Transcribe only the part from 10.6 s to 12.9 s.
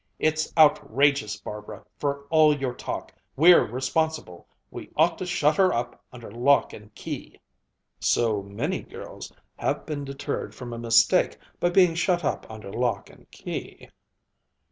a mistake by being shut up under